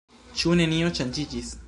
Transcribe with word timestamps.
Ĉu 0.39 0.55
nenio 0.61 0.89
ŝanĝiĝis? 1.01 1.57